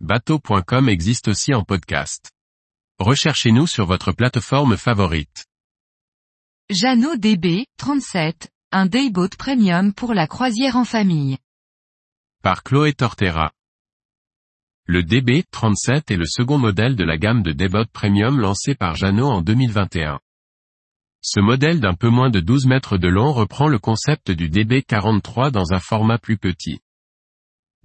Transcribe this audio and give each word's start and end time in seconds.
bateau.com 0.00 0.90
existe 0.90 1.28
aussi 1.28 1.54
en 1.54 1.64
podcast. 1.64 2.30
Recherchez-nous 2.98 3.66
sur 3.66 3.86
votre 3.86 4.12
plateforme 4.12 4.76
favorite. 4.76 5.46
Jeannot 6.68 7.16
DB, 7.16 7.64
37, 7.78 8.50
un 8.72 8.86
dayboat 8.86 9.30
premium 9.38 9.94
pour 9.94 10.12
la 10.12 10.26
croisière 10.26 10.76
en 10.76 10.84
famille. 10.84 11.38
Par 12.42 12.62
Chloé 12.62 12.92
Tortera. 12.92 13.52
Le 14.84 15.02
DB 15.02 15.44
37 15.50 16.10
est 16.10 16.16
le 16.16 16.26
second 16.26 16.58
modèle 16.58 16.94
de 16.94 17.04
la 17.04 17.16
gamme 17.16 17.42
de 17.42 17.52
dayboat 17.52 17.86
premium 17.86 18.38
lancé 18.38 18.74
par 18.74 18.96
Jeannot 18.96 19.28
en 19.28 19.40
2021. 19.40 20.20
Ce 21.22 21.40
modèle 21.40 21.80
d'un 21.80 21.94
peu 21.94 22.10
moins 22.10 22.30
de 22.30 22.40
12 22.40 22.66
mètres 22.66 22.98
de 22.98 23.08
long 23.08 23.32
reprend 23.32 23.66
le 23.66 23.78
concept 23.78 24.30
du 24.30 24.50
DB43 24.50 25.50
dans 25.50 25.72
un 25.72 25.80
format 25.80 26.18
plus 26.18 26.36
petit. 26.36 26.80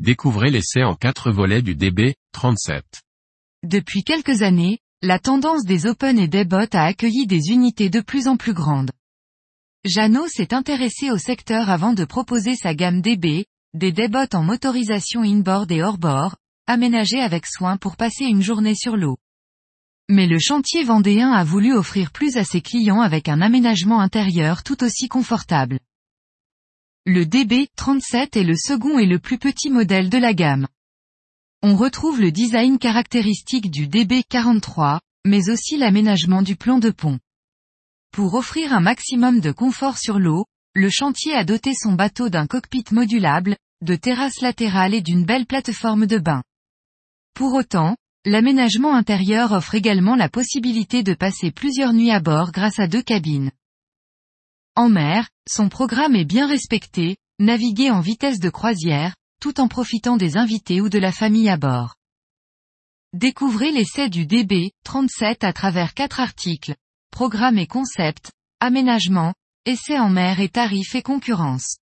Découvrez 0.02 0.50
l'essai 0.50 0.84
en 0.84 0.96
quatre 0.96 1.30
volets 1.30 1.62
du 1.62 1.76
DB37. 1.76 2.82
Depuis 3.64 4.04
quelques 4.04 4.42
années, 4.42 4.80
la 5.04 5.20
tendance 5.20 5.64
des 5.64 5.86
Open 5.86 6.18
et 6.18 6.28
Daybot 6.28 6.74
a 6.74 6.86
accueilli 6.86 7.28
des 7.28 7.52
unités 7.52 7.92
de 7.92 8.02
plus 8.02 8.28
en 8.28 8.36
plus 8.36 8.56
grandes. 8.56 8.90
Jeannot 9.86 10.28
s'est 10.28 10.56
intéressé 10.56 11.12
au 11.12 11.20
secteur 11.20 11.70
avant 11.70 11.94
de 11.94 12.04
proposer 12.04 12.56
sa 12.56 12.74
gamme 12.74 13.02
DB, 13.02 13.46
des 13.76 13.92
Daybot 13.92 14.34
en 14.34 14.42
motorisation 14.42 15.22
inboard 15.22 15.72
et 15.72 15.84
hors-bord, 15.84 16.36
aménagés 16.66 17.22
avec 17.22 17.46
soin 17.46 17.78
pour 17.78 17.96
passer 17.96 18.26
une 18.26 18.42
journée 18.42 18.74
sur 18.74 18.98
l'eau. 18.98 19.20
Mais 20.10 20.26
le 20.26 20.40
chantier 20.40 20.84
vendéen 20.84 21.32
a 21.32 21.44
voulu 21.44 21.76
offrir 21.76 22.10
plus 22.12 22.38
à 22.38 22.44
ses 22.44 22.62
clients 22.62 23.02
avec 23.02 23.30
un 23.30 23.40
aménagement 23.40 24.00
intérieur 24.00 24.64
tout 24.64 24.84
aussi 24.84 25.10
confortable. 25.10 25.78
Le 27.06 27.26
DB37 27.26 28.38
est 28.38 28.44
le 28.44 28.56
second 28.56 29.00
et 29.00 29.06
le 29.06 29.20
plus 29.20 29.38
petit 29.38 29.70
modèle 29.70 30.10
de 30.10 30.18
la 30.18 30.34
gamme. 30.34 30.68
On 31.64 31.76
retrouve 31.76 32.22
le 32.22 32.32
design 32.32 32.78
caractéristique 32.78 33.72
du 33.72 33.88
DB43, 33.88 35.00
mais 35.26 35.50
aussi 35.50 35.78
l'aménagement 35.78 36.42
du 36.42 36.56
plan 36.56 36.78
de 36.78 36.92
pont. 36.92 37.20
Pour 38.12 38.36
offrir 38.36 38.74
un 38.74 38.82
maximum 38.82 39.40
de 39.40 39.52
confort 39.52 39.98
sur 39.98 40.20
l'eau, 40.20 40.46
le 40.76 40.90
chantier 40.90 41.34
a 41.34 41.44
doté 41.44 41.74
son 41.74 41.94
bateau 41.94 42.30
d'un 42.30 42.46
cockpit 42.46 42.86
modulable, 42.92 43.58
de 43.82 43.96
terrasses 43.96 44.42
latérales 44.42 44.94
et 44.94 45.02
d'une 45.02 45.26
belle 45.26 45.46
plateforme 45.46 46.06
de 46.06 46.20
bain. 46.20 46.44
Pour 47.34 47.54
autant, 47.54 47.96
L'aménagement 48.24 48.94
intérieur 48.94 49.52
offre 49.52 49.74
également 49.74 50.16
la 50.16 50.30
possibilité 50.30 51.02
de 51.02 51.16
passer 51.16 51.50
plusieurs 51.50 51.92
nuits 51.92 52.12
à 52.12 52.20
bord 52.20 52.52
grâce 52.52 52.78
à 52.78 52.86
deux 52.86 53.02
cabines. 53.02 53.50
En 54.76 54.88
mer, 54.88 55.28
son 55.50 55.68
programme 55.68 56.16
est 56.16 56.26
bien 56.26 56.48
respecté, 56.48 57.18
naviguer 57.40 57.92
en 57.92 58.00
vitesse 58.00 58.40
de 58.40 58.50
croisière, 58.50 59.16
tout 59.42 59.60
en 59.60 59.68
profitant 59.68 60.16
des 60.16 60.38
invités 60.38 60.80
ou 60.80 60.88
de 60.88 61.00
la 61.00 61.12
famille 61.12 61.50
à 61.50 61.58
bord. 61.58 61.96
Découvrez 63.14 63.72
l'essai 63.72 64.08
du 64.08 64.26
DB 64.26 64.72
37 64.86 65.44
à 65.44 65.52
travers 65.52 65.94
quatre 65.94 66.22
articles. 66.22 66.76
Programme 67.12 67.58
et 67.58 67.68
concept, 67.68 68.32
aménagement, 68.62 69.34
essai 69.66 70.00
en 70.00 70.10
mer 70.10 70.40
et 70.40 70.48
tarifs 70.48 70.96
et 70.96 71.02
concurrence. 71.02 71.81